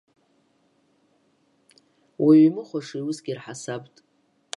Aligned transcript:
Уаҩы 2.23 2.43
имыхәаша 2.47 2.97
иусгьы 2.99 3.33
рҳасабт. 3.37 3.95